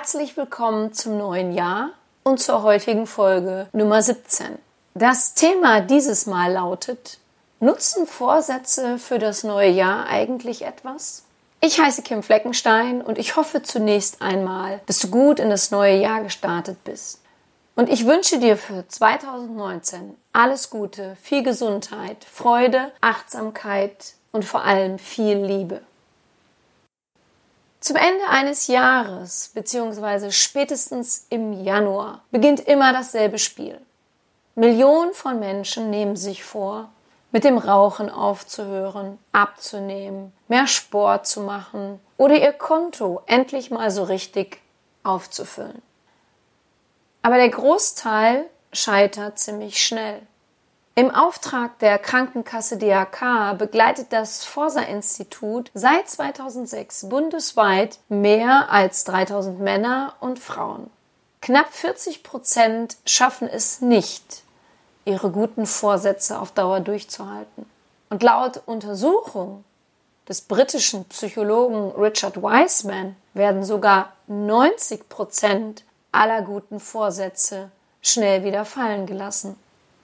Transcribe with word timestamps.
Herzlich 0.00 0.34
willkommen 0.38 0.94
zum 0.94 1.18
neuen 1.18 1.52
Jahr 1.52 1.90
und 2.22 2.40
zur 2.40 2.62
heutigen 2.62 3.06
Folge 3.06 3.68
Nummer 3.74 4.00
17. 4.00 4.58
Das 4.94 5.34
Thema 5.34 5.82
dieses 5.82 6.24
Mal 6.24 6.52
lautet, 6.52 7.18
nutzen 7.60 8.06
Vorsätze 8.06 8.98
für 8.98 9.18
das 9.18 9.44
neue 9.44 9.68
Jahr 9.68 10.06
eigentlich 10.06 10.62
etwas? 10.62 11.24
Ich 11.60 11.78
heiße 11.78 12.00
Kim 12.00 12.22
Fleckenstein 12.22 13.02
und 13.02 13.18
ich 13.18 13.36
hoffe 13.36 13.62
zunächst 13.62 14.22
einmal, 14.22 14.80
dass 14.86 15.00
du 15.00 15.08
gut 15.08 15.38
in 15.38 15.50
das 15.50 15.70
neue 15.70 16.00
Jahr 16.00 16.22
gestartet 16.22 16.82
bist. 16.82 17.20
Und 17.76 17.90
ich 17.90 18.06
wünsche 18.06 18.38
dir 18.38 18.56
für 18.56 18.88
2019 18.88 20.16
alles 20.32 20.70
Gute, 20.70 21.18
viel 21.20 21.42
Gesundheit, 21.42 22.24
Freude, 22.24 22.90
Achtsamkeit 23.02 24.14
und 24.32 24.46
vor 24.46 24.64
allem 24.64 24.98
viel 24.98 25.36
Liebe. 25.36 25.82
Zum 27.80 27.96
Ende 27.96 28.28
eines 28.28 28.66
Jahres 28.66 29.52
beziehungsweise 29.54 30.32
spätestens 30.32 31.26
im 31.30 31.64
Januar 31.64 32.22
beginnt 32.30 32.60
immer 32.60 32.92
dasselbe 32.92 33.38
Spiel. 33.38 33.80
Millionen 34.54 35.14
von 35.14 35.38
Menschen 35.38 35.88
nehmen 35.88 36.16
sich 36.16 36.44
vor, 36.44 36.90
mit 37.32 37.44
dem 37.44 37.56
Rauchen 37.56 38.10
aufzuhören, 38.10 39.18
abzunehmen, 39.32 40.32
mehr 40.48 40.66
Sport 40.66 41.26
zu 41.26 41.40
machen 41.40 42.00
oder 42.18 42.34
ihr 42.36 42.52
Konto 42.52 43.22
endlich 43.26 43.70
mal 43.70 43.90
so 43.90 44.02
richtig 44.02 44.60
aufzufüllen. 45.02 45.80
Aber 47.22 47.36
der 47.36 47.48
Großteil 47.48 48.44
scheitert 48.72 49.38
ziemlich 49.38 49.82
schnell. 49.82 50.20
Im 50.96 51.10
Auftrag 51.14 51.78
der 51.78 51.98
Krankenkasse 51.98 52.76
DAK 52.76 53.56
begleitet 53.56 54.08
das 54.10 54.44
Forsa-Institut 54.44 55.70
seit 55.72 56.10
2006 56.10 57.08
bundesweit 57.08 57.98
mehr 58.08 58.70
als 58.70 59.04
3000 59.04 59.60
Männer 59.60 60.14
und 60.20 60.38
Frauen. 60.38 60.90
Knapp 61.40 61.72
40 61.72 62.22
Prozent 62.22 62.96
schaffen 63.06 63.48
es 63.48 63.80
nicht, 63.80 64.42
ihre 65.04 65.30
guten 65.30 65.64
Vorsätze 65.64 66.38
auf 66.38 66.50
Dauer 66.50 66.80
durchzuhalten. 66.80 67.66
Und 68.10 68.22
laut 68.22 68.60
Untersuchung 68.66 69.64
des 70.28 70.42
britischen 70.42 71.04
Psychologen 71.06 71.92
Richard 71.92 72.42
Wiseman 72.42 73.16
werden 73.32 73.64
sogar 73.64 74.12
90 74.26 75.08
Prozent 75.08 75.84
aller 76.12 76.42
guten 76.42 76.80
Vorsätze 76.80 77.70
schnell 78.02 78.44
wieder 78.44 78.64
fallen 78.64 79.06
gelassen. 79.06 79.56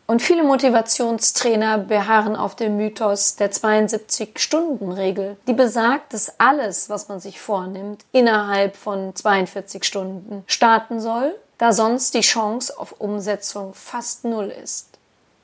Und 0.06 0.22
viele 0.22 0.44
Motivationstrainer 0.44 1.78
beharren 1.78 2.36
auf 2.36 2.54
dem 2.54 2.76
Mythos 2.76 3.34
der 3.34 3.50
72-Stunden-Regel, 3.50 5.36
die 5.48 5.52
besagt, 5.52 6.12
dass 6.12 6.38
alles, 6.38 6.88
was 6.88 7.08
man 7.08 7.18
sich 7.18 7.40
vornimmt, 7.40 8.04
innerhalb 8.12 8.76
von 8.76 9.16
42 9.16 9.82
Stunden 9.82 10.44
starten 10.46 11.00
soll, 11.00 11.34
da 11.58 11.72
sonst 11.72 12.14
die 12.14 12.20
Chance 12.20 12.78
auf 12.78 13.00
Umsetzung 13.00 13.74
fast 13.74 14.24
null 14.24 14.52
ist. 14.62 14.90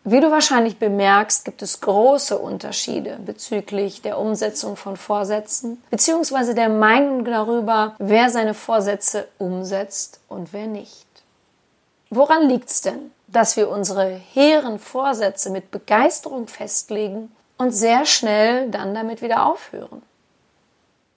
Wie 0.04 0.20
du 0.20 0.30
wahrscheinlich 0.32 0.78
bemerkst, 0.78 1.44
gibt 1.44 1.62
es 1.62 1.80
große 1.80 2.36
Unterschiede 2.36 3.19
bezüglich 3.24 4.02
der 4.02 4.19
Umsetzung 4.19 4.76
von 4.76 4.97
Vorsätzen 4.97 5.80
beziehungsweise 5.91 6.54
der 6.56 6.69
Meinung 6.69 7.24
darüber, 7.24 7.94
wer 7.98 8.28
seine 8.28 8.54
Vorsätze 8.54 9.28
umsetzt 9.38 10.19
und 10.28 10.53
wer 10.53 10.66
nicht. 10.66 11.06
Woran 12.15 12.49
liegt's 12.49 12.83
denn? 12.83 13.11
dass 13.33 13.56
wir 13.56 13.71
unsere 13.71 14.09
hehren 14.11 14.78
Vorsätze 14.78 15.50
mit 15.50 15.71
Begeisterung 15.71 16.47
festlegen 16.49 17.34
und 17.56 17.73
sehr 17.73 18.05
schnell 18.05 18.71
dann 18.71 18.95
damit 18.95 19.23
wieder 19.23 19.47
aufhören. 19.47 20.03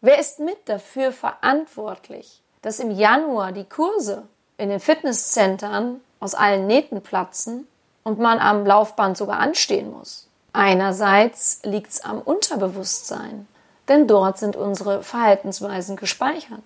Wer 0.01 0.19
ist 0.19 0.39
mit 0.39 0.57
dafür 0.65 1.11
verantwortlich, 1.11 2.41
dass 2.61 2.79
im 2.79 2.91
Januar 2.91 3.51
die 3.51 3.65
Kurse 3.65 4.23
in 4.57 4.69
den 4.69 4.79
Fitnesszentren 4.79 5.99
aus 6.19 6.35
allen 6.35 6.67
Nähten 6.67 7.01
platzen 7.01 7.67
und 8.03 8.19
man 8.19 8.39
am 8.39 8.65
Laufband 8.65 9.17
sogar 9.17 9.39
anstehen 9.39 9.91
muss? 9.91 10.27
Einerseits 10.53 11.59
liegt's 11.63 11.99
am 11.99 12.21
Unterbewusstsein, 12.21 13.47
denn 13.89 14.07
dort 14.07 14.37
sind 14.37 14.55
unsere 14.55 15.03
Verhaltensweisen 15.03 15.97
gespeichert 15.97 16.63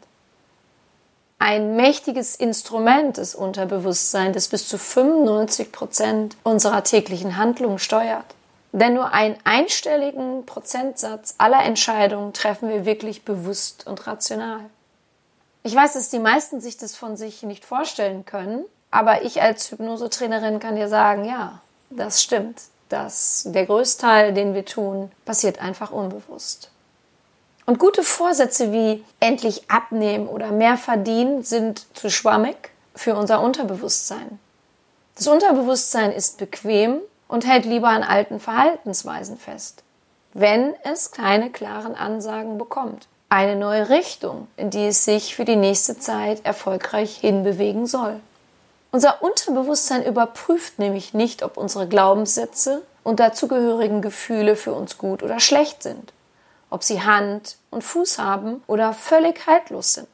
ein 1.39 1.75
mächtiges 1.75 2.35
Instrument 2.35 3.17
des 3.17 3.33
Unterbewusstseins, 3.33 4.35
das 4.35 4.47
bis 4.49 4.67
zu 4.67 4.77
95 4.77 5.71
Prozent 5.71 6.37
unserer 6.43 6.83
täglichen 6.83 7.37
Handlungen 7.37 7.79
steuert. 7.79 8.25
Denn 8.71 8.93
nur 8.93 9.13
einen 9.13 9.37
einstelligen 9.45 10.45
Prozentsatz 10.45 11.33
aller 11.37 11.63
Entscheidungen 11.63 12.33
treffen 12.33 12.69
wir 12.69 12.85
wirklich 12.85 13.25
bewusst 13.25 13.87
und 13.87 14.05
rational. 14.05 14.59
Ich 15.63 15.73
weiß, 15.73 15.93
dass 15.93 16.09
die 16.09 16.19
meisten 16.19 16.61
sich 16.61 16.77
das 16.77 16.95
von 16.95 17.17
sich 17.17 17.41
nicht 17.43 17.65
vorstellen 17.65 18.25
können, 18.25 18.63
aber 18.91 19.23
ich 19.23 19.41
als 19.41 19.71
Hypnosetrainerin 19.71 20.59
kann 20.59 20.75
dir 20.75 20.87
sagen, 20.87 21.25
ja, 21.25 21.61
das 21.89 22.21
stimmt. 22.21 22.61
dass 22.89 23.43
der 23.45 23.67
Größteil, 23.67 24.33
den 24.33 24.55
wir 24.55 24.65
tun, 24.65 25.11
passiert 25.23 25.61
einfach 25.61 25.91
unbewusst. 25.91 26.71
Und 27.69 27.77
gute 27.77 28.01
Vorsätze 28.01 28.71
wie 28.71 29.05
endlich 29.19 29.69
abnehmen 29.69 30.27
oder 30.27 30.49
mehr 30.49 30.75
verdienen 30.75 31.43
sind 31.43 31.85
zu 31.95 32.09
schwammig 32.09 32.71
für 32.95 33.13
unser 33.15 33.41
Unterbewusstsein. 33.41 34.39
Das 35.15 35.27
Unterbewusstsein 35.27 36.11
ist 36.11 36.39
bequem 36.39 36.97
und 37.27 37.45
hält 37.45 37.65
lieber 37.65 37.89
an 37.89 38.01
alten 38.01 38.39
Verhaltensweisen 38.39 39.37
fest, 39.37 39.83
wenn 40.33 40.73
es 40.81 41.11
keine 41.11 41.51
klaren 41.51 41.93
Ansagen 41.93 42.57
bekommt. 42.57 43.07
Eine 43.29 43.55
neue 43.55 43.89
Richtung, 43.89 44.47
in 44.57 44.71
die 44.71 44.87
es 44.87 45.05
sich 45.05 45.35
für 45.35 45.45
die 45.45 45.55
nächste 45.55 45.99
Zeit 45.99 46.43
erfolgreich 46.47 47.17
hinbewegen 47.17 47.85
soll. 47.85 48.19
Unser 48.89 49.21
Unterbewusstsein 49.21 50.03
überprüft 50.03 50.79
nämlich 50.79 51.13
nicht, 51.13 51.43
ob 51.43 51.55
unsere 51.55 51.87
Glaubenssätze 51.87 52.81
und 53.03 53.19
dazugehörigen 53.19 54.01
Gefühle 54.01 54.55
für 54.55 54.73
uns 54.73 54.97
gut 54.97 55.21
oder 55.21 55.39
schlecht 55.39 55.83
sind 55.83 56.13
ob 56.69 56.83
sie 56.83 57.01
Hand 57.01 57.57
und 57.69 57.83
Fuß 57.83 58.19
haben 58.19 58.63
oder 58.67 58.93
völlig 58.93 59.45
haltlos 59.47 59.93
sind. 59.93 60.07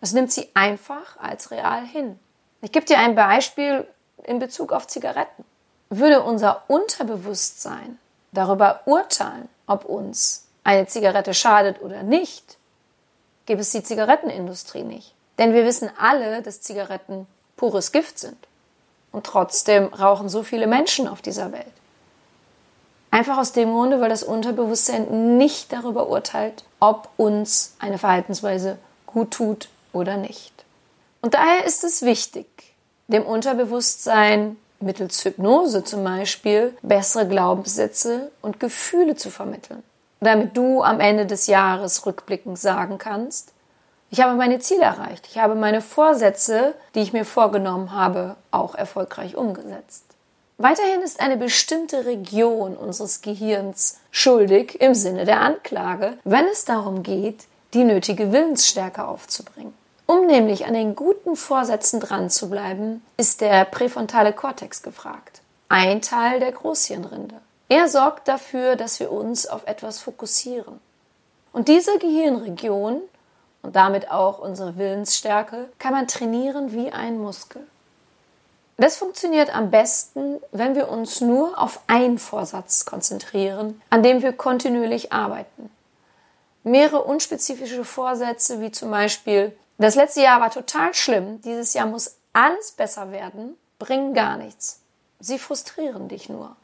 Das 0.00 0.12
nimmt 0.12 0.32
sie 0.32 0.48
einfach 0.54 1.18
als 1.18 1.50
real 1.50 1.84
hin. 1.84 2.18
Ich 2.60 2.72
gebe 2.72 2.86
dir 2.86 2.98
ein 2.98 3.14
Beispiel 3.14 3.86
in 4.24 4.38
Bezug 4.38 4.72
auf 4.72 4.86
Zigaretten. 4.86 5.44
Würde 5.90 6.22
unser 6.22 6.64
Unterbewusstsein 6.68 7.98
darüber 8.32 8.80
urteilen, 8.84 9.48
ob 9.66 9.84
uns 9.84 10.46
eine 10.64 10.86
Zigarette 10.86 11.34
schadet 11.34 11.80
oder 11.80 12.02
nicht, 12.02 12.58
gäbe 13.46 13.62
es 13.62 13.70
die 13.70 13.82
Zigarettenindustrie 13.82 14.82
nicht. 14.82 15.14
Denn 15.38 15.54
wir 15.54 15.64
wissen 15.64 15.90
alle, 15.98 16.42
dass 16.42 16.60
Zigaretten 16.60 17.26
pures 17.56 17.92
Gift 17.92 18.18
sind. 18.18 18.36
Und 19.10 19.24
trotzdem 19.24 19.86
rauchen 19.86 20.28
so 20.28 20.42
viele 20.42 20.66
Menschen 20.66 21.08
auf 21.08 21.22
dieser 21.22 21.52
Welt. 21.52 21.72
Einfach 23.10 23.38
aus 23.38 23.52
dem 23.52 23.72
Grunde, 23.72 24.00
weil 24.00 24.10
das 24.10 24.22
Unterbewusstsein 24.22 25.38
nicht 25.38 25.72
darüber 25.72 26.08
urteilt, 26.08 26.64
ob 26.78 27.08
uns 27.16 27.74
eine 27.78 27.98
Verhaltensweise 27.98 28.78
gut 29.06 29.30
tut 29.30 29.68
oder 29.92 30.16
nicht. 30.16 30.52
Und 31.22 31.34
daher 31.34 31.64
ist 31.64 31.84
es 31.84 32.02
wichtig, 32.02 32.46
dem 33.08 33.24
Unterbewusstsein 33.24 34.56
mittels 34.80 35.24
Hypnose 35.24 35.82
zum 35.84 36.04
Beispiel 36.04 36.76
bessere 36.82 37.26
Glaubenssätze 37.26 38.30
und 38.42 38.60
Gefühle 38.60 39.16
zu 39.16 39.30
vermitteln, 39.30 39.82
damit 40.20 40.56
du 40.56 40.82
am 40.82 41.00
Ende 41.00 41.26
des 41.26 41.46
Jahres 41.46 42.06
rückblickend 42.06 42.58
sagen 42.58 42.98
kannst, 42.98 43.52
ich 44.10 44.22
habe 44.22 44.36
meine 44.36 44.58
Ziele 44.58 44.84
erreicht, 44.84 45.26
ich 45.30 45.38
habe 45.38 45.54
meine 45.54 45.82
Vorsätze, 45.82 46.74
die 46.94 47.00
ich 47.00 47.12
mir 47.12 47.26
vorgenommen 47.26 47.92
habe, 47.92 48.36
auch 48.50 48.74
erfolgreich 48.74 49.36
umgesetzt. 49.36 50.04
Weiterhin 50.60 51.02
ist 51.02 51.20
eine 51.20 51.36
bestimmte 51.36 52.04
Region 52.04 52.76
unseres 52.76 53.20
Gehirns 53.20 54.00
schuldig 54.10 54.80
im 54.80 54.92
Sinne 54.92 55.24
der 55.24 55.40
Anklage, 55.40 56.18
wenn 56.24 56.46
es 56.46 56.64
darum 56.64 57.04
geht, 57.04 57.44
die 57.74 57.84
nötige 57.84 58.32
Willensstärke 58.32 59.06
aufzubringen. 59.06 59.72
Um 60.06 60.26
nämlich 60.26 60.66
an 60.66 60.74
den 60.74 60.96
guten 60.96 61.36
Vorsätzen 61.36 62.00
dran 62.00 62.28
zu 62.28 62.50
bleiben, 62.50 63.04
ist 63.16 63.40
der 63.40 63.66
präfrontale 63.66 64.32
Kortex 64.32 64.82
gefragt. 64.82 65.42
Ein 65.68 66.02
Teil 66.02 66.40
der 66.40 66.50
Großhirnrinde. 66.50 67.36
Er 67.68 67.86
sorgt 67.86 68.26
dafür, 68.26 68.74
dass 68.74 68.98
wir 68.98 69.12
uns 69.12 69.46
auf 69.46 69.64
etwas 69.66 70.00
fokussieren. 70.00 70.80
Und 71.52 71.68
diese 71.68 71.98
Gehirnregion 71.98 73.02
und 73.62 73.76
damit 73.76 74.10
auch 74.10 74.40
unsere 74.40 74.76
Willensstärke 74.76 75.68
kann 75.78 75.92
man 75.92 76.08
trainieren 76.08 76.72
wie 76.72 76.90
ein 76.90 77.18
Muskel. 77.18 77.64
Das 78.80 78.96
funktioniert 78.96 79.52
am 79.52 79.72
besten, 79.72 80.40
wenn 80.52 80.76
wir 80.76 80.88
uns 80.88 81.20
nur 81.20 81.58
auf 81.58 81.80
einen 81.88 82.16
Vorsatz 82.16 82.84
konzentrieren, 82.84 83.82
an 83.90 84.04
dem 84.04 84.22
wir 84.22 84.32
kontinuierlich 84.32 85.12
arbeiten. 85.12 85.68
Mehrere 86.62 87.02
unspezifische 87.02 87.84
Vorsätze, 87.84 88.60
wie 88.60 88.70
zum 88.70 88.92
Beispiel, 88.92 89.52
das 89.78 89.96
letzte 89.96 90.22
Jahr 90.22 90.40
war 90.40 90.52
total 90.52 90.94
schlimm, 90.94 91.40
dieses 91.42 91.74
Jahr 91.74 91.86
muss 91.86 92.18
alles 92.32 92.70
besser 92.70 93.10
werden, 93.10 93.56
bringen 93.80 94.14
gar 94.14 94.36
nichts. 94.36 94.80
Sie 95.18 95.40
frustrieren 95.40 96.06
dich 96.06 96.28
nur. 96.28 96.54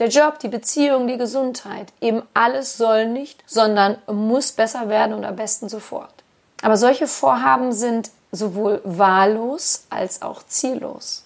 Der 0.00 0.08
Job, 0.08 0.40
die 0.40 0.48
Beziehung, 0.48 1.06
die 1.06 1.18
Gesundheit, 1.18 1.92
eben 2.00 2.22
alles 2.34 2.76
soll 2.76 3.06
nicht, 3.06 3.44
sondern 3.46 3.98
muss 4.08 4.50
besser 4.50 4.88
werden 4.88 5.14
und 5.14 5.24
am 5.24 5.36
besten 5.36 5.68
sofort. 5.68 6.14
Aber 6.62 6.76
solche 6.76 7.06
Vorhaben 7.06 7.72
sind 7.72 8.10
sowohl 8.32 8.80
wahllos 8.82 9.84
als 9.88 10.22
auch 10.22 10.42
ziellos. 10.44 11.24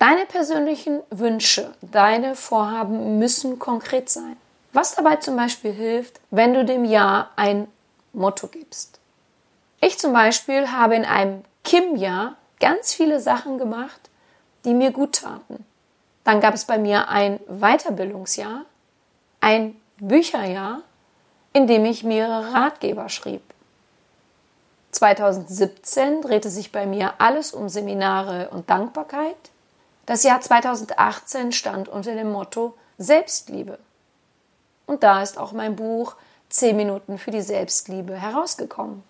Deine 0.00 0.24
persönlichen 0.24 1.02
Wünsche, 1.10 1.74
deine 1.82 2.34
Vorhaben 2.34 3.18
müssen 3.18 3.58
konkret 3.58 4.08
sein. 4.08 4.38
Was 4.72 4.94
dabei 4.94 5.16
zum 5.16 5.36
Beispiel 5.36 5.72
hilft, 5.72 6.20
wenn 6.30 6.54
du 6.54 6.64
dem 6.64 6.86
Jahr 6.86 7.28
ein 7.36 7.68
Motto 8.14 8.46
gibst. 8.46 8.98
Ich 9.82 9.98
zum 9.98 10.14
Beispiel 10.14 10.72
habe 10.72 10.94
in 10.94 11.04
einem 11.04 11.44
Kim-Jahr 11.64 12.36
ganz 12.60 12.94
viele 12.94 13.20
Sachen 13.20 13.58
gemacht, 13.58 14.08
die 14.64 14.72
mir 14.72 14.90
gut 14.90 15.16
taten. 15.16 15.66
Dann 16.24 16.40
gab 16.40 16.54
es 16.54 16.64
bei 16.64 16.78
mir 16.78 17.08
ein 17.08 17.38
Weiterbildungsjahr, 17.46 18.64
ein 19.42 19.78
Bücherjahr, 19.98 20.80
in 21.52 21.66
dem 21.66 21.84
ich 21.84 22.04
mehrere 22.04 22.54
Ratgeber 22.54 23.10
schrieb. 23.10 23.42
2017 24.92 26.22
drehte 26.22 26.48
sich 26.48 26.72
bei 26.72 26.86
mir 26.86 27.12
alles 27.18 27.52
um 27.52 27.68
Seminare 27.68 28.48
und 28.48 28.70
Dankbarkeit. 28.70 29.36
Das 30.06 30.22
Jahr 30.22 30.40
2018 30.40 31.52
stand 31.52 31.88
unter 31.88 32.14
dem 32.14 32.32
Motto 32.32 32.74
Selbstliebe. 32.98 33.78
Und 34.86 35.02
da 35.02 35.22
ist 35.22 35.38
auch 35.38 35.52
mein 35.52 35.76
Buch 35.76 36.16
10 36.48 36.76
Minuten 36.76 37.18
für 37.18 37.30
die 37.30 37.42
Selbstliebe 37.42 38.14
herausgekommen. 38.14 39.02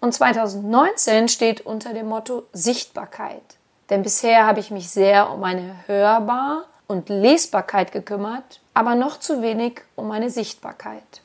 Und 0.00 0.12
2019 0.14 1.28
steht 1.28 1.60
unter 1.60 1.92
dem 1.92 2.08
Motto 2.08 2.44
Sichtbarkeit. 2.52 3.42
Denn 3.90 4.02
bisher 4.02 4.46
habe 4.46 4.60
ich 4.60 4.70
mich 4.70 4.90
sehr 4.90 5.30
um 5.30 5.40
meine 5.40 5.76
Hörbar- 5.86 6.64
und 6.86 7.08
Lesbarkeit 7.08 7.92
gekümmert, 7.92 8.60
aber 8.74 8.94
noch 8.94 9.20
zu 9.20 9.42
wenig 9.42 9.82
um 9.94 10.08
meine 10.08 10.30
Sichtbarkeit. 10.30 11.20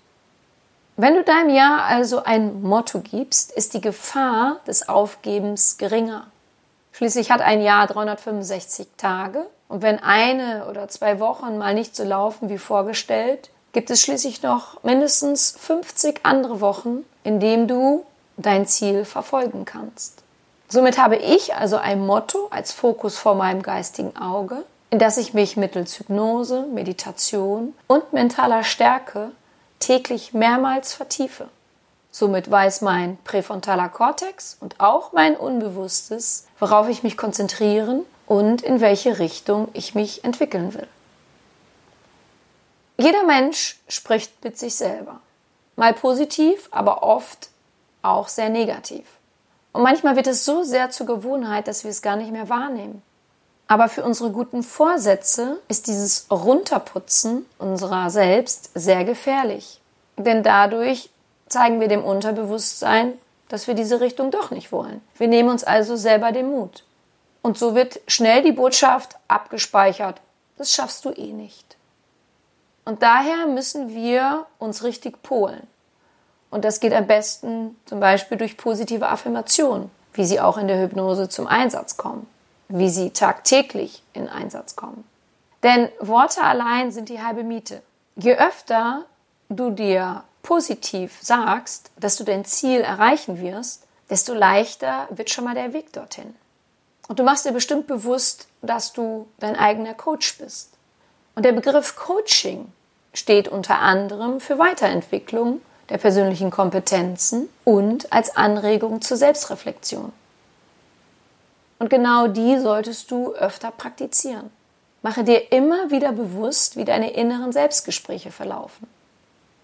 Wenn 0.95 1.13
du 1.13 1.23
deinem 1.23 1.49
Jahr 1.49 1.83
also 1.83 2.23
ein 2.23 2.61
Motto 2.61 2.99
gibst, 2.99 3.51
ist 3.51 3.73
die 3.73 3.81
Gefahr 3.81 4.59
des 4.67 4.89
Aufgebens 4.89 5.77
geringer. 5.77 6.27
Schließlich 6.97 7.29
hat 7.29 7.41
ein 7.41 7.61
Jahr 7.61 7.85
365 7.85 8.87
Tage 8.97 9.45
und 9.67 9.83
wenn 9.83 9.99
eine 9.99 10.65
oder 10.67 10.87
zwei 10.87 11.19
Wochen 11.19 11.59
mal 11.59 11.75
nicht 11.75 11.95
so 11.95 12.03
laufen 12.03 12.49
wie 12.49 12.57
vorgestellt, 12.57 13.51
gibt 13.71 13.91
es 13.91 14.01
schließlich 14.01 14.41
noch 14.41 14.81
mindestens 14.81 15.55
50 15.59 16.21
andere 16.23 16.59
Wochen, 16.59 17.05
in 17.23 17.39
denen 17.39 17.67
du 17.67 18.03
dein 18.37 18.65
Ziel 18.65 19.05
verfolgen 19.05 19.63
kannst. 19.63 20.23
Somit 20.69 20.97
habe 20.97 21.17
ich 21.17 21.53
also 21.53 21.77
ein 21.77 22.03
Motto 22.03 22.47
als 22.49 22.71
Fokus 22.71 23.15
vor 23.15 23.35
meinem 23.35 23.61
geistigen 23.61 24.17
Auge, 24.17 24.63
in 24.89 24.97
das 24.97 25.17
ich 25.17 25.35
mich 25.35 25.55
mittels 25.55 25.99
Hypnose, 25.99 26.65
Meditation 26.73 27.75
und 27.85 28.11
mentaler 28.11 28.63
Stärke 28.63 29.29
täglich 29.77 30.33
mehrmals 30.33 30.93
vertiefe. 30.95 31.47
Somit 32.19 32.49
weiß 32.49 32.81
mein 32.81 33.19
präfrontaler 33.25 33.89
Kortex 33.89 34.57
und 34.59 34.79
auch 34.79 35.13
mein 35.13 35.35
Unbewusstes, 35.35 36.47
worauf 36.57 36.89
ich 36.89 37.03
mich 37.03 37.15
konzentrieren 37.15 38.07
und 38.25 38.63
in 38.63 38.81
welche 38.81 39.19
Richtung 39.19 39.67
ich 39.73 39.93
mich 39.93 40.23
entwickeln 40.23 40.73
will. 40.73 40.87
Jeder 42.97 43.23
Mensch 43.23 43.79
spricht 43.87 44.43
mit 44.43 44.57
sich 44.57 44.73
selber. 44.73 45.19
Mal 45.75 45.93
positiv, 45.93 46.69
aber 46.71 47.03
oft 47.03 47.49
auch 48.01 48.29
sehr 48.29 48.49
negativ. 48.49 49.05
Und 49.71 49.83
manchmal 49.83 50.15
wird 50.15 50.25
es 50.25 50.43
so 50.43 50.63
sehr 50.63 50.89
zur 50.89 51.05
Gewohnheit, 51.05 51.67
dass 51.67 51.83
wir 51.83 51.91
es 51.91 52.01
gar 52.01 52.15
nicht 52.15 52.31
mehr 52.31 52.49
wahrnehmen. 52.49 53.03
Aber 53.67 53.89
für 53.89 54.03
unsere 54.03 54.31
guten 54.31 54.63
Vorsätze 54.63 55.59
ist 55.67 55.85
dieses 55.85 56.25
Runterputzen 56.31 57.45
unserer 57.59 58.09
selbst 58.09 58.71
sehr 58.73 59.05
gefährlich. 59.05 59.81
Denn 60.17 60.41
dadurch 60.41 61.11
zeigen 61.49 61.79
wir 61.79 61.87
dem 61.87 62.03
Unterbewusstsein, 62.03 63.13
dass 63.49 63.67
wir 63.67 63.73
diese 63.73 64.01
Richtung 64.01 64.31
doch 64.31 64.51
nicht 64.51 64.71
wollen. 64.71 65.01
Wir 65.17 65.27
nehmen 65.27 65.49
uns 65.49 65.63
also 65.63 65.95
selber 65.95 66.31
den 66.31 66.49
Mut. 66.49 66.83
Und 67.41 67.57
so 67.57 67.75
wird 67.75 67.99
schnell 68.07 68.43
die 68.43 68.51
Botschaft 68.51 69.15
abgespeichert. 69.27 70.19
Das 70.57 70.73
schaffst 70.73 71.05
du 71.05 71.11
eh 71.11 71.31
nicht. 71.31 71.77
Und 72.83 73.03
daher 73.03 73.47
müssen 73.47 73.93
wir 73.93 74.45
uns 74.59 74.83
richtig 74.83 75.21
polen. 75.23 75.65
Und 76.49 76.65
das 76.65 76.79
geht 76.79 76.93
am 76.93 77.07
besten 77.07 77.77
zum 77.85 77.99
Beispiel 77.99 78.37
durch 78.37 78.57
positive 78.57 79.07
Affirmationen, 79.07 79.91
wie 80.13 80.25
sie 80.25 80.39
auch 80.39 80.57
in 80.57 80.67
der 80.67 80.81
Hypnose 80.81 81.29
zum 81.29 81.47
Einsatz 81.47 81.97
kommen 81.97 82.27
wie 82.69 82.89
sie 82.89 83.11
tagtäglich 83.11 84.03
in 84.13 84.27
Einsatz 84.27 84.75
kommen. 84.75 85.03
Denn 85.63 85.89
Worte 85.99 86.43
allein 86.43 86.91
sind 86.91 87.09
die 87.09 87.21
halbe 87.21 87.43
Miete. 87.43 87.81
Je 88.15 88.35
öfter 88.35 89.05
du 89.49 89.71
dir 89.71 90.23
positiv 90.47 91.19
sagst, 91.21 91.91
dass 91.99 92.15
du 92.15 92.23
dein 92.23 92.45
Ziel 92.45 92.79
erreichen 92.79 93.41
wirst, 93.41 93.83
desto 94.09 94.33
leichter 94.33 95.05
wird 95.09 95.29
schon 95.29 95.43
mal 95.43 95.55
der 95.55 95.73
Weg 95.73 95.91
dorthin. 95.91 96.33
Und 97.09 97.19
du 97.19 97.23
machst 97.23 97.45
dir 97.45 97.51
bestimmt 97.51 97.85
bewusst, 97.85 98.47
dass 98.61 98.93
du 98.93 99.27
dein 99.39 99.57
eigener 99.57 99.93
Coach 99.93 100.37
bist. 100.37 100.69
Und 101.35 101.43
der 101.43 101.51
Begriff 101.51 101.97
Coaching 101.97 102.71
steht 103.13 103.49
unter 103.49 103.79
anderem 103.79 104.39
für 104.39 104.57
Weiterentwicklung 104.57 105.59
der 105.89 105.97
persönlichen 105.97 106.49
Kompetenzen 106.49 107.49
und 107.65 108.13
als 108.13 108.37
Anregung 108.37 109.01
zur 109.01 109.17
Selbstreflexion. 109.17 110.13
Und 111.79 111.89
genau 111.89 112.27
die 112.27 112.57
solltest 112.57 113.11
du 113.11 113.33
öfter 113.33 113.71
praktizieren. 113.71 114.49
Mache 115.01 115.25
dir 115.25 115.51
immer 115.51 115.91
wieder 115.91 116.13
bewusst, 116.13 116.77
wie 116.77 116.85
deine 116.85 117.11
inneren 117.11 117.51
Selbstgespräche 117.51 118.31
verlaufen. 118.31 118.87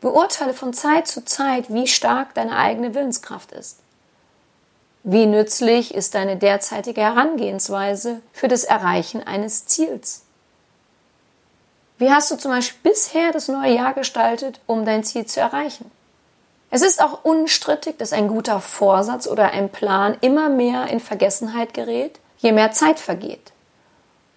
Beurteile 0.04 0.54
von 0.54 0.74
Zeit 0.74 1.08
zu 1.08 1.24
Zeit, 1.24 1.74
wie 1.74 1.88
stark 1.88 2.34
deine 2.34 2.58
eigene 2.58 2.94
Willenskraft 2.94 3.54
ist. 3.54 3.80
Wie 5.04 5.26
nützlich 5.26 5.96
ist 5.96 6.14
deine 6.14 6.36
derzeitige 6.36 7.00
Herangehensweise 7.00 8.20
für 8.34 8.50
das 8.50 8.66
Erreichen 8.66 9.26
eines 9.26 9.66
Ziels? 9.66 10.24
Wie 12.00 12.12
hast 12.12 12.30
du 12.30 12.36
zum 12.36 12.52
Beispiel 12.52 12.92
bisher 12.92 13.32
das 13.32 13.48
neue 13.48 13.76
Jahr 13.76 13.94
gestaltet, 13.94 14.60
um 14.68 14.84
dein 14.84 15.06
Ziel 15.06 15.26
zu 15.26 15.40
erreichen? 15.40 15.90
Es 16.70 16.82
ist 16.82 17.02
auch 17.02 17.24
unstrittig, 17.24 17.98
dass 17.98 18.12
ein 18.12 18.28
guter 18.28 18.60
Vorsatz 18.60 19.26
oder 19.26 19.52
ein 19.52 19.70
Plan 19.70 20.18
immer 20.20 20.50
mehr 20.50 20.88
in 20.88 21.00
Vergessenheit 21.00 21.74
gerät, 21.74 22.20
je 22.40 22.52
mehr 22.52 22.74
Zeit 22.74 23.00
vergeht, 23.00 23.53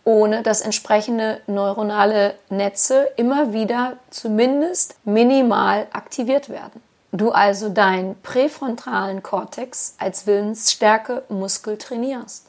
ohne 0.06 0.44
dass 0.44 0.60
entsprechende 0.60 1.40
neuronale 1.48 2.36
Netze 2.48 3.08
immer 3.16 3.52
wieder 3.52 3.98
zumindest 4.10 4.94
minimal 5.04 5.88
aktiviert 5.92 6.48
werden. 6.48 6.80
Du 7.10 7.32
also 7.32 7.68
deinen 7.70 8.14
präfrontalen 8.22 9.24
Kortex 9.24 9.96
als 9.98 10.26
Willensstärke 10.28 11.24
Muskel 11.28 11.76
trainierst. 11.76 12.46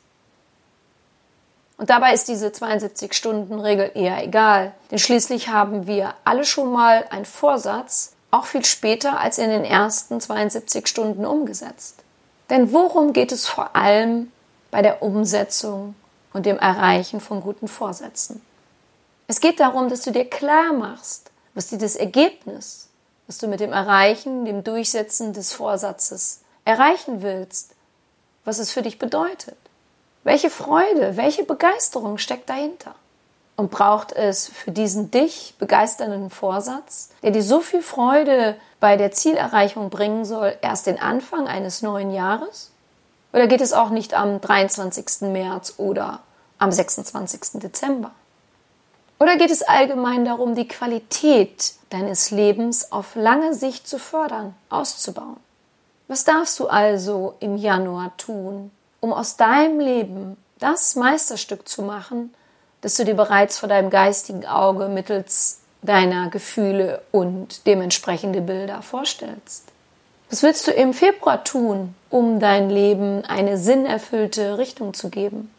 Und 1.78 1.90
dabei 1.90 2.14
ist 2.14 2.28
diese 2.28 2.50
72-Stunden-Regel 2.50 3.92
eher 3.96 4.24
egal, 4.24 4.74
denn 4.92 5.00
schließlich 5.00 5.50
haben 5.50 5.88
wir 5.88 6.14
alle 6.26 6.46
schon 6.46 6.72
mal 6.72 7.06
einen 7.10 7.26
Vorsatz, 7.26 8.14
auch 8.30 8.46
viel 8.46 8.66
später 8.66 9.20
als 9.20 9.40
in 9.40 9.50
den 9.50 9.64
ersten 9.64 10.22
72 10.22 10.88
Stunden 10.88 11.26
umgesetzt. 11.26 12.04
Denn 12.52 12.72
worum 12.72 13.14
geht 13.14 13.32
es 13.32 13.48
vor 13.48 13.76
allem 13.76 14.32
bei 14.70 14.84
der 14.84 15.02
Umsetzung 15.02 15.96
und 16.38 16.46
dem 16.46 16.60
Erreichen 16.60 17.20
von 17.20 17.42
guten 17.42 17.68
Vorsätzen? 17.68 18.42
Es 19.28 19.42
geht 19.42 19.60
darum, 19.60 19.90
dass 19.90 20.04
du 20.04 20.12
dir 20.12 20.30
klar 20.30 20.72
machst, 20.72 21.32
was 21.56 21.68
dir 21.68 21.80
das 21.80 21.96
Ergebnis, 21.96 22.90
was 23.26 23.40
du 23.40 23.48
mit 23.48 23.60
dem 23.60 23.74
Erreichen, 23.74 24.46
dem 24.46 24.64
Durchsetzen 24.64 25.34
des 25.34 25.52
Vorsatzes 25.52 26.42
erreichen 26.64 27.24
willst, 27.24 27.74
was 28.46 28.60
es 28.60 28.72
für 28.72 28.84
dich 28.84 29.00
bedeutet. 29.00 29.58
Welche 30.24 30.52
Freude, 30.52 31.18
welche 31.18 31.44
Begeisterung 31.44 32.20
steckt 32.20 32.50
dahinter? 32.50 32.94
Und 33.56 33.72
braucht 33.72 34.12
es 34.12 34.48
für 34.48 34.70
diesen 34.70 35.10
dich 35.10 35.56
begeisternden 35.58 36.30
Vorsatz, 36.30 37.10
der 37.24 37.32
dir 37.32 37.42
so 37.42 37.62
viel 37.62 37.82
Freude 37.82 38.56
bei 38.80 38.96
der 38.96 39.12
Zielerreichung 39.12 39.90
bringen 39.90 40.24
soll, 40.24 40.56
erst 40.62 40.86
den 40.86 41.00
Anfang 41.00 41.48
eines 41.48 41.82
neuen 41.82 42.12
Jahres? 42.12 42.70
Oder 43.34 43.48
geht 43.48 43.62
es 43.62 43.74
auch 43.74 43.90
nicht 43.90 44.14
am 44.14 44.40
23. 44.40 45.32
März 45.32 45.74
oder 45.78 46.22
am 46.60 46.72
26. 46.72 47.62
Dezember? 47.62 48.12
Oder 49.20 49.38
geht 49.38 49.52
es 49.52 49.64
allgemein 49.64 50.26
darum, 50.26 50.56
die 50.56 50.68
Qualität 50.68 51.74
deines 51.90 52.30
Lebens 52.32 52.92
auf 52.92 53.16
lange 53.16 53.54
Sicht 53.54 53.88
zu 53.88 53.98
fördern, 53.98 54.54
auszubauen? 54.70 55.38
Was 56.08 56.24
darfst 56.24 56.60
du 56.60 56.68
also 56.68 57.36
im 57.40 57.58
Januar 57.58 58.16
tun, 58.18 58.72
um 59.00 59.12
aus 59.12 59.36
deinem 59.38 59.80
Leben 59.80 60.38
das 60.60 60.96
Meisterstück 60.96 61.68
zu 61.68 61.82
machen, 61.82 62.34
das 62.82 62.96
du 62.96 63.06
dir 63.06 63.16
bereits 63.16 63.58
vor 63.58 63.70
deinem 63.70 63.90
geistigen 63.90 64.46
Auge 64.46 64.88
mittels 64.88 65.60
deiner 65.82 66.30
Gefühle 66.30 67.02
und 67.12 67.66
dementsprechende 67.66 68.42
Bilder 68.42 68.82
vorstellst. 68.82 69.64
Was 70.30 70.44
willst 70.44 70.68
du 70.68 70.72
im 70.72 70.94
Februar 70.94 71.44
tun, 71.44 71.96
um 72.10 72.40
dein 72.40 72.70
Leben 72.70 73.24
eine 73.26 73.58
sinnerfüllte 73.58 74.58
Richtung 74.58 74.94
zu 74.94 75.10
geben? 75.10 75.52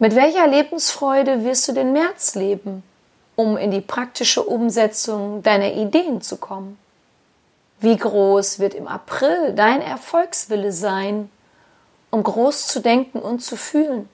Mit 0.00 0.16
welcher 0.16 0.48
Lebensfreude 0.48 1.44
wirst 1.44 1.68
du 1.68 1.72
den 1.72 1.92
März 1.92 2.34
leben, 2.34 2.82
um 3.36 3.56
in 3.56 3.70
die 3.70 3.80
praktische 3.80 4.42
Umsetzung 4.42 5.44
deiner 5.44 5.72
Ideen 5.72 6.20
zu 6.20 6.36
kommen? 6.36 6.78
Wie 7.78 7.96
groß 7.96 8.58
wird 8.58 8.74
im 8.74 8.88
April 8.88 9.52
dein 9.54 9.80
Erfolgswille 9.80 10.72
sein, 10.72 11.30
um 12.10 12.24
groß 12.24 12.66
zu 12.66 12.80
denken 12.80 13.20
und 13.20 13.40
zu 13.40 13.56
fühlen? 13.56 14.08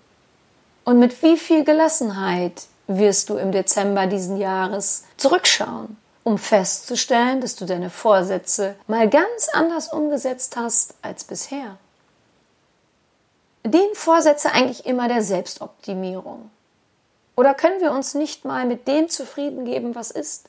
Und 0.85 0.99
mit 0.99 1.23
wie 1.23 1.39
viel 1.39 1.65
Gelassenheit 1.65 2.65
wirst 2.87 3.31
du 3.31 3.37
im 3.37 3.51
Dezember 3.51 4.07
diesen 4.07 4.37
Jahres 4.37 5.05
zurückschauen, 5.17 5.97
um 6.25 6.37
festzustellen, 6.37 7.41
dass 7.41 7.57
du 7.57 7.65
deine 7.65 7.89
Vorsätze 7.89 8.77
mal 8.87 9.09
ganz 9.09 9.49
anders 9.51 9.91
umgesetzt 9.91 10.57
hast 10.57 10.95
als 11.01 11.25
bisher? 11.25 11.79
Dienen 13.65 13.95
Vorsätze 13.95 14.53
eigentlich 14.53 14.87
immer 14.87 15.09
der 15.09 15.23
Selbstoptimierung? 15.23 16.51
Oder 17.37 17.55
können 17.55 17.81
wir 17.81 17.93
uns 17.93 18.15
nicht 18.15 18.45
mal 18.45 18.67
mit 18.67 18.89
dem 18.89 19.09
zufrieden 19.09 19.65
geben, 19.65 19.95
was 19.95 20.11
ist? 20.11 20.49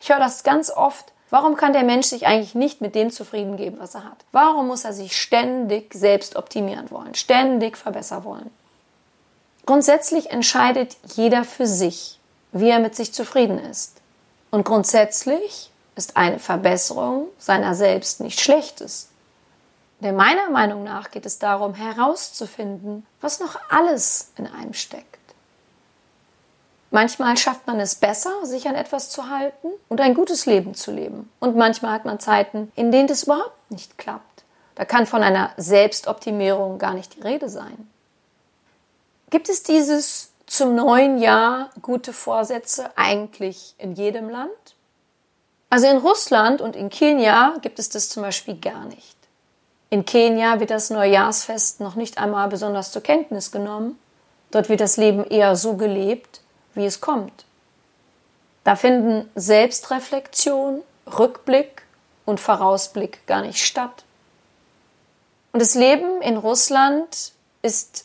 Ich 0.00 0.10
höre 0.10 0.18
das 0.18 0.42
ganz 0.42 0.70
oft. 0.70 1.12
Warum 1.30 1.56
kann 1.56 1.72
der 1.72 1.82
Mensch 1.84 2.06
sich 2.06 2.26
eigentlich 2.26 2.54
nicht 2.54 2.80
mit 2.80 2.94
dem 2.94 3.10
zufrieden 3.10 3.56
geben, 3.56 3.78
was 3.78 3.94
er 3.94 4.04
hat? 4.04 4.24
Warum 4.32 4.68
muss 4.68 4.84
er 4.84 4.92
sich 4.92 5.16
ständig 5.16 5.92
selbst 5.94 6.36
optimieren 6.36 6.90
wollen, 6.90 7.14
ständig 7.14 7.76
verbessern 7.76 8.24
wollen? 8.24 8.50
Grundsätzlich 9.66 10.30
entscheidet 10.30 10.96
jeder 11.14 11.44
für 11.44 11.66
sich, 11.66 12.18
wie 12.52 12.70
er 12.70 12.78
mit 12.78 12.96
sich 12.96 13.12
zufrieden 13.12 13.58
ist. 13.58 14.00
Und 14.50 14.64
grundsätzlich 14.64 15.70
ist 15.94 16.16
eine 16.16 16.38
Verbesserung 16.38 17.26
seiner 17.38 17.74
selbst 17.74 18.20
nicht 18.20 18.40
Schlechtes. 18.40 19.07
Denn 20.00 20.14
meiner 20.14 20.48
Meinung 20.50 20.84
nach 20.84 21.10
geht 21.10 21.26
es 21.26 21.38
darum, 21.38 21.74
herauszufinden, 21.74 23.06
was 23.20 23.40
noch 23.40 23.58
alles 23.68 24.32
in 24.36 24.46
einem 24.46 24.74
steckt. 24.74 25.18
Manchmal 26.90 27.36
schafft 27.36 27.66
man 27.66 27.80
es 27.80 27.96
besser, 27.96 28.46
sich 28.46 28.66
an 28.66 28.74
etwas 28.74 29.10
zu 29.10 29.28
halten 29.28 29.68
und 29.88 30.00
ein 30.00 30.14
gutes 30.14 30.46
Leben 30.46 30.74
zu 30.74 30.90
leben. 30.90 31.30
Und 31.38 31.56
manchmal 31.56 31.92
hat 31.92 32.04
man 32.04 32.18
Zeiten, 32.18 32.72
in 32.76 32.90
denen 32.90 33.08
das 33.08 33.24
überhaupt 33.24 33.70
nicht 33.70 33.98
klappt. 33.98 34.44
Da 34.74 34.84
kann 34.84 35.06
von 35.06 35.22
einer 35.22 35.50
Selbstoptimierung 35.56 36.78
gar 36.78 36.94
nicht 36.94 37.16
die 37.16 37.20
Rede 37.20 37.48
sein. 37.48 37.90
Gibt 39.28 39.48
es 39.50 39.62
dieses 39.62 40.30
zum 40.46 40.74
neuen 40.74 41.18
Jahr 41.18 41.70
gute 41.82 42.14
Vorsätze 42.14 42.90
eigentlich 42.96 43.74
in 43.76 43.94
jedem 43.94 44.30
Land? 44.30 44.48
Also 45.68 45.88
in 45.88 45.98
Russland 45.98 46.62
und 46.62 46.74
in 46.74 46.88
Kenia 46.88 47.56
gibt 47.60 47.78
es 47.78 47.90
das 47.90 48.08
zum 48.08 48.22
Beispiel 48.22 48.58
gar 48.58 48.86
nicht. 48.86 49.17
In 49.90 50.04
Kenia 50.04 50.60
wird 50.60 50.70
das 50.70 50.90
Neujahrsfest 50.90 51.80
noch 51.80 51.94
nicht 51.94 52.18
einmal 52.18 52.48
besonders 52.48 52.92
zur 52.92 53.02
Kenntnis 53.02 53.50
genommen. 53.50 53.98
Dort 54.50 54.68
wird 54.68 54.80
das 54.80 54.96
Leben 54.96 55.24
eher 55.24 55.56
so 55.56 55.76
gelebt, 55.76 56.40
wie 56.74 56.84
es 56.84 57.00
kommt. 57.00 57.44
Da 58.64 58.76
finden 58.76 59.30
Selbstreflexion, 59.34 60.82
Rückblick 61.18 61.82
und 62.26 62.38
Vorausblick 62.38 63.26
gar 63.26 63.40
nicht 63.40 63.64
statt. 63.64 64.04
Und 65.52 65.62
das 65.62 65.74
Leben 65.74 66.20
in 66.20 66.36
Russland 66.36 67.32
ist 67.62 68.04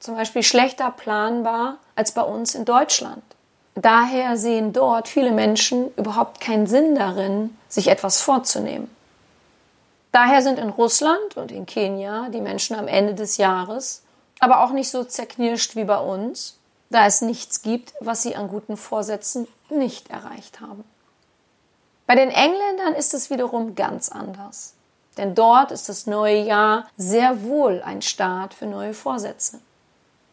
zum 0.00 0.16
Beispiel 0.16 0.42
schlechter 0.42 0.90
planbar 0.90 1.76
als 1.94 2.12
bei 2.12 2.22
uns 2.22 2.54
in 2.54 2.64
Deutschland. 2.64 3.22
Daher 3.74 4.36
sehen 4.36 4.72
dort 4.72 5.08
viele 5.08 5.32
Menschen 5.32 5.94
überhaupt 5.96 6.40
keinen 6.40 6.66
Sinn 6.66 6.94
darin, 6.94 7.56
sich 7.68 7.88
etwas 7.88 8.20
vorzunehmen. 8.20 8.90
Daher 10.12 10.42
sind 10.42 10.58
in 10.58 10.70
Russland 10.70 11.36
und 11.36 11.52
in 11.52 11.66
Kenia 11.66 12.28
die 12.30 12.40
Menschen 12.40 12.76
am 12.76 12.88
Ende 12.88 13.14
des 13.14 13.36
Jahres 13.36 14.02
aber 14.40 14.62
auch 14.62 14.70
nicht 14.70 14.90
so 14.90 15.04
zerknirscht 15.04 15.76
wie 15.76 15.84
bei 15.84 15.98
uns, 15.98 16.58
da 16.90 17.06
es 17.06 17.20
nichts 17.20 17.62
gibt, 17.62 17.92
was 18.00 18.22
sie 18.22 18.36
an 18.36 18.48
guten 18.48 18.76
Vorsätzen 18.76 19.46
nicht 19.68 20.10
erreicht 20.10 20.60
haben. 20.60 20.84
Bei 22.06 22.14
den 22.14 22.30
Engländern 22.30 22.94
ist 22.94 23.12
es 23.14 23.30
wiederum 23.30 23.74
ganz 23.74 24.08
anders. 24.10 24.74
Denn 25.18 25.34
dort 25.34 25.72
ist 25.72 25.88
das 25.88 26.06
neue 26.06 26.42
Jahr 26.42 26.88
sehr 26.96 27.42
wohl 27.42 27.82
ein 27.82 28.02
Start 28.02 28.54
für 28.54 28.66
neue 28.66 28.94
Vorsätze. 28.94 29.58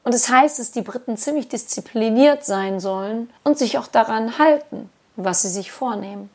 Und 0.04 0.14
es 0.14 0.28
das 0.28 0.32
heißt, 0.32 0.60
dass 0.60 0.72
die 0.72 0.84
Briten 0.84 1.18
ziemlich 1.18 1.50
diszipliniert 1.50 2.46
sein 2.46 2.80
sollen 2.80 3.32
und 3.44 3.58
sich 3.58 3.80
auch 3.80 3.88
daran 3.88 4.38
halten, 4.38 4.92
was 5.16 5.42
sie 5.42 5.50
sich 5.50 5.72
vornehmen. 5.72 6.30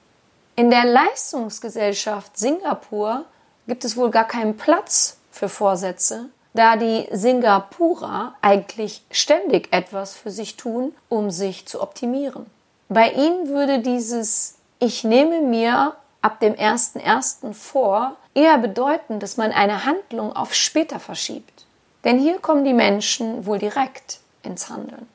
In 0.60 0.68
der 0.68 0.84
Leistungsgesellschaft 0.84 2.36
Singapur 2.36 3.24
gibt 3.66 3.82
es 3.86 3.96
wohl 3.96 4.10
gar 4.10 4.26
keinen 4.26 4.58
Platz 4.58 5.16
für 5.30 5.48
Vorsätze, 5.48 6.26
da 6.52 6.76
die 6.76 7.08
Singapurer 7.10 8.34
eigentlich 8.42 9.02
ständig 9.10 9.72
etwas 9.72 10.14
für 10.14 10.30
sich 10.30 10.58
tun, 10.58 10.94
um 11.08 11.30
sich 11.30 11.64
zu 11.64 11.80
optimieren. 11.80 12.44
Bei 12.90 13.10
ihnen 13.10 13.48
würde 13.48 13.78
dieses 13.78 14.56
Ich 14.80 15.02
nehme 15.02 15.40
mir 15.40 15.94
ab 16.20 16.40
dem 16.40 16.52
1.1. 16.52 17.54
vor 17.54 18.16
eher 18.34 18.58
bedeuten, 18.58 19.18
dass 19.18 19.38
man 19.38 19.52
eine 19.52 19.86
Handlung 19.86 20.36
auf 20.36 20.52
später 20.52 21.00
verschiebt. 21.00 21.64
Denn 22.04 22.18
hier 22.18 22.38
kommen 22.38 22.66
die 22.66 22.74
Menschen 22.74 23.46
wohl 23.46 23.58
direkt 23.58 24.20
ins 24.42 24.68
Handeln. 24.68 25.08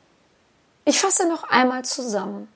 Ich 0.85 0.99
fasse 0.99 1.29
noch 1.29 1.43
einmal 1.43 1.85
zusammen. 1.85 2.47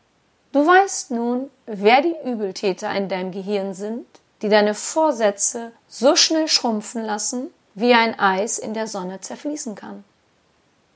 Du 0.51 0.65
weißt 0.65 1.11
nun, 1.11 1.51
wer 1.67 2.01
die 2.01 2.15
Übeltäter 2.25 2.91
in 2.95 3.07
deinem 3.07 3.31
Gehirn 3.31 3.75
sind, 3.75 4.05
die 4.41 4.49
deine 4.49 4.73
Vorsätze 4.73 5.71
so 5.87 6.15
schnell 6.15 6.47
schrumpfen 6.47 7.03
lassen, 7.03 7.51
wie 7.75 7.93
ein 7.93 8.19
Eis 8.19 8.57
in 8.57 8.73
der 8.73 8.87
Sonne 8.87 9.21
zerfließen 9.21 9.75
kann. 9.75 10.03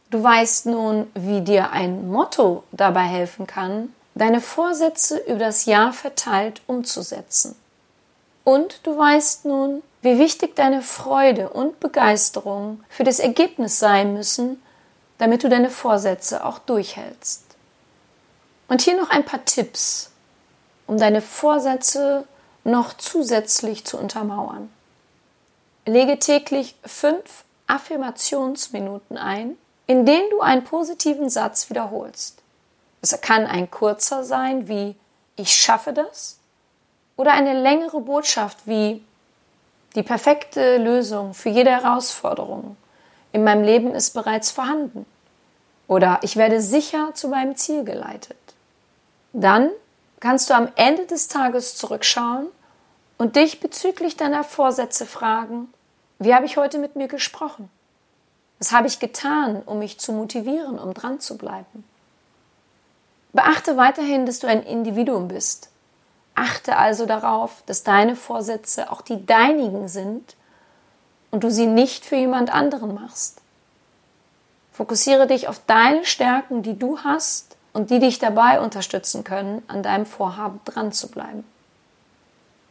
Du 0.10 0.24
weißt 0.24 0.65
nun, 0.67 1.07
wie 1.13 1.41
dir 1.41 1.72
ein 1.72 2.10
Motto 2.10 2.63
dabei 2.72 3.03
helfen 3.03 3.45
kann, 3.45 3.93
deine 4.15 4.41
Vorsätze 4.41 5.17
über 5.17 5.39
das 5.39 5.65
Jahr 5.65 5.93
verteilt 5.93 6.62
umzusetzen. 6.67 7.55
Und 8.43 8.79
du 8.83 8.98
weißt 8.98 9.45
nun, 9.45 9.83
wie 10.01 10.19
wichtig 10.19 10.55
deine 10.55 10.81
Freude 10.81 11.50
und 11.50 11.79
Begeisterung 11.79 12.83
für 12.89 13.03
das 13.03 13.19
Ergebnis 13.19 13.79
sein 13.79 14.13
müssen, 14.13 14.62
damit 15.17 15.43
du 15.43 15.50
deine 15.50 15.69
Vorsätze 15.69 16.43
auch 16.43 16.60
durchhältst. 16.60 17.42
Und 18.73 18.81
hier 18.81 18.97
noch 18.97 19.11
ein 19.11 19.23
paar 19.23 19.45
Tipps, 19.45 20.09
um 20.87 20.97
deine 20.97 21.21
Vorsätze 21.21 22.27
noch 22.63 22.93
zusätzlich 22.93 23.85
zu 23.85 23.99
untermauern. 23.99 24.67
Lege 25.85 26.17
täglich 26.17 26.73
fünf 26.83 27.43
Affirmationsminuten 27.67 29.15
ein, 29.15 29.57
in 29.85 30.07
denen 30.07 30.27
du 30.31 30.41
einen 30.41 30.63
positiven 30.63 31.29
Satz 31.29 31.69
wiederholst. 31.69 32.41
Es 33.03 33.21
kann 33.21 33.45
ein 33.45 33.69
kurzer 33.69 34.23
sein 34.23 34.67
wie 34.67 34.95
Ich 35.35 35.55
schaffe 35.55 35.93
das 35.93 36.39
oder 37.15 37.33
eine 37.33 37.61
längere 37.61 38.01
Botschaft 38.01 38.57
wie 38.65 39.03
die 39.93 40.01
perfekte 40.01 40.77
Lösung 40.77 41.35
für 41.35 41.49
jede 41.49 41.69
Herausforderung 41.69 42.75
in 43.33 43.43
meinem 43.43 43.63
Leben 43.63 43.93
ist 43.93 44.15
bereits 44.15 44.49
vorhanden. 44.49 45.05
Oder 45.87 46.21
ich 46.23 46.37
werde 46.37 46.59
sicher 46.59 47.11
zu 47.13 47.27
meinem 47.27 47.55
Ziel 47.55 47.83
geleitet. 47.83 48.37
Dann 49.33 49.69
kannst 50.19 50.49
du 50.49 50.55
am 50.55 50.69
Ende 50.75 51.05
des 51.05 51.27
Tages 51.27 51.75
zurückschauen 51.75 52.47
und 53.17 53.35
dich 53.35 53.59
bezüglich 53.59 54.15
deiner 54.15 54.43
Vorsätze 54.43 55.05
fragen, 55.05 55.73
wie 56.19 56.33
habe 56.33 56.45
ich 56.45 56.57
heute 56.57 56.77
mit 56.77 56.95
mir 56.95 57.07
gesprochen? 57.07 57.69
Was 58.59 58.71
habe 58.71 58.87
ich 58.87 58.99
getan, 58.99 59.61
um 59.65 59.79
mich 59.79 59.99
zu 59.99 60.13
motivieren, 60.13 60.79
um 60.79 60.93
dran 60.93 61.19
zu 61.19 61.37
bleiben? 61.37 61.83
Beachte 63.33 63.75
weiterhin, 63.75 64.25
dass 64.25 64.39
du 64.39 64.47
ein 64.47 64.63
Individuum 64.63 65.27
bist 65.27 65.69
Achte 66.35 66.77
also 66.77 67.05
darauf, 67.05 67.63
dass 67.67 67.83
deine 67.83 68.15
Vorsätze 68.15 68.91
auch 68.91 69.01
die 69.01 69.25
deinigen 69.25 69.87
sind 69.87 70.35
und 71.29 71.43
du 71.43 71.51
sie 71.51 71.67
nicht 71.67 72.05
für 72.05 72.15
jemand 72.15 72.51
anderen 72.51 72.95
machst. 72.95 73.41
Fokussiere 74.71 75.27
dich 75.27 75.47
auf 75.47 75.61
deine 75.67 76.05
Stärken, 76.05 76.63
die 76.63 76.77
du 76.77 76.99
hast 76.99 77.55
und 77.73 77.89
die 77.89 77.99
dich 77.99 78.19
dabei 78.19 78.61
unterstützen 78.61 79.23
können, 79.23 79.63
an 79.67 79.83
deinem 79.83 80.05
Vorhaben 80.05 80.61
dran 80.65 80.91
zu 80.91 81.09
bleiben. 81.09 81.43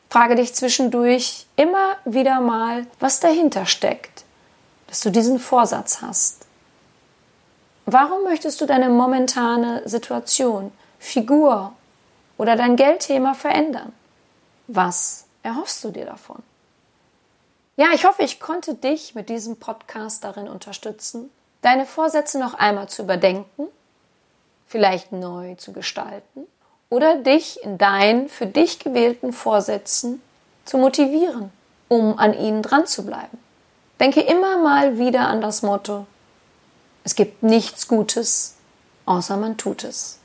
Frage 0.09 0.35
dich 0.37 0.55
zwischendurch 0.55 1.47
immer 1.57 1.97
wieder 2.05 2.41
mal, 2.41 2.87
was 3.01 3.21
dahinter 3.21 3.67
steckt, 3.67 4.25
dass 4.87 5.01
du 5.01 5.11
diesen 5.11 5.39
Vorsatz 5.39 6.03
hast. 6.03 6.47
Warum 7.87 8.25
möchtest 8.25 8.61
du 8.61 8.67
deine 8.67 8.91
momentane 8.91 9.83
Situation, 9.89 10.71
Figur 11.03 11.73
oder 12.39 12.57
dein 12.57 12.77
Geldthema 12.77 13.35
verändern. 13.35 13.93
Was 14.69 15.27
erhoffst 15.43 15.83
du 15.85 15.91
dir 15.91 16.07
davon? 16.07 16.43
Ja, 17.77 17.89
ich 17.93 18.05
hoffe, 18.05 18.23
ich 18.23 18.39
konnte 18.39 18.75
dich 18.75 19.15
mit 19.15 19.29
diesem 19.29 19.57
Podcast 19.57 20.23
darin 20.23 20.49
unterstützen, 20.49 21.31
deine 21.61 21.87
Vorsätze 21.87 22.39
noch 22.39 22.55
einmal 22.55 22.89
zu 22.89 23.03
überdenken, 23.03 23.67
vielleicht 24.73 25.13
neu 25.13 25.55
zu 25.57 25.73
gestalten 25.73 26.47
oder 26.89 27.17
dich 27.17 27.63
in 27.63 27.79
deinen 27.79 28.29
für 28.29 28.47
dich 28.47 28.79
gewählten 28.79 29.33
Vorsätzen 29.33 30.23
zu 30.65 30.79
motivieren, 30.79 31.53
um 31.89 32.19
an 32.19 32.33
ihnen 32.33 32.63
dran 32.63 32.87
zu 32.87 33.05
bleiben. 33.05 33.39
Denke 34.01 34.23
immer 34.23 34.59
mal 34.59 34.99
wieder 34.99 35.29
an 35.29 35.43
das 35.43 35.63
Motto, 35.63 36.07
es 37.05 37.15
gibt 37.15 37.43
nichts 37.43 37.87
Gutes, 37.87 38.55
außer 39.05 39.37
man 39.37 39.59
tut 39.59 39.85
es. 39.85 40.19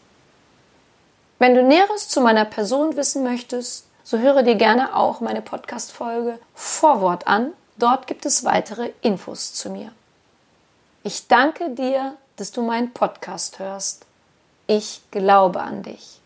Wenn 1.39 1.53
du 1.53 1.61
Näheres 1.61 2.07
zu 2.07 2.21
meiner 2.21 2.45
Person 2.45 2.95
wissen 2.95 3.23
möchtest, 3.23 3.85
so 4.03 4.17
höre 4.17 4.43
dir 4.43 4.55
gerne 4.55 4.95
auch 4.95 5.19
meine 5.19 5.41
Podcast-Folge 5.41 6.39
Vorwort 6.55 7.27
an. 7.27 7.51
Dort 7.77 8.07
gibt 8.07 8.25
es 8.25 8.45
weitere 8.45 8.91
Infos 9.01 9.53
zu 9.53 9.69
mir. 9.69 9.91
Ich 11.03 11.27
danke 11.27 11.71
dir, 11.71 12.15
dass 12.37 12.51
du 12.51 12.61
meinen 12.61 12.93
Podcast 12.93 13.59
hörst. 13.59 14.06
Ich 14.69 14.99
glaube 15.11 15.61
an 15.61 15.81
dich. 15.81 16.19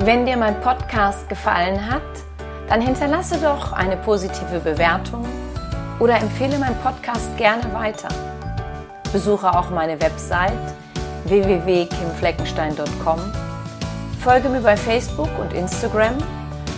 Wenn 0.00 0.26
dir 0.26 0.36
mein 0.36 0.60
Podcast 0.60 1.28
gefallen 1.28 1.88
hat, 1.88 2.02
dann 2.68 2.80
hinterlasse 2.80 3.38
doch 3.40 3.72
eine 3.72 3.96
positive 3.98 4.58
Bewertung 4.58 5.24
oder 6.00 6.16
empfehle 6.16 6.58
meinen 6.58 6.80
Podcast 6.80 7.36
gerne 7.36 7.72
weiter. 7.72 8.08
Besuche 9.12 9.56
auch 9.56 9.70
meine 9.70 10.00
Website 10.00 10.74
www.kimfleckenstein.com, 11.26 13.20
folge 14.20 14.48
mir 14.48 14.62
bei 14.62 14.76
Facebook 14.76 15.30
und 15.38 15.52
Instagram 15.52 16.18